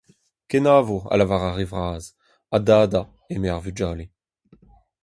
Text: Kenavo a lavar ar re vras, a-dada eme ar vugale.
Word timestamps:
Kenavo 0.49 0.97
a 1.11 1.15
lavar 1.19 1.43
ar 1.49 1.55
re 1.57 1.65
vras, 1.73 2.05
a-dada 2.55 3.01
eme 3.33 3.49
ar 3.55 3.61
vugale. 3.65 4.05